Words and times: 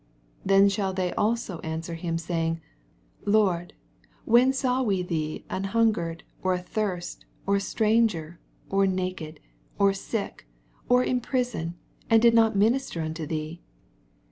44 0.47 0.47
Then 0.59 0.69
shall 0.69 0.93
they 0.93 1.13
also 1.13 1.59
answer 1.59 1.93
him, 1.93 2.17
saying, 2.17 2.59
Lord, 3.23 3.73
when 4.25 4.51
saw 4.51 4.81
we 4.81 5.03
thee 5.03 5.45
an 5.47 5.65
hungered, 5.65 6.23
or 6.41 6.55
athirst, 6.55 7.25
or 7.45 7.57
a 7.57 7.61
stranger, 7.61 8.39
oi 8.73 8.87
naked^ 8.87 9.37
or 9.77 9.93
sick, 9.93 10.47
or 10.89 11.03
in 11.03 11.21
prison, 11.21 11.75
and 12.09 12.19
did 12.19 12.33
not 12.33 12.55
minister 12.55 12.99
nnto 13.01 13.27
thee 13.29 13.61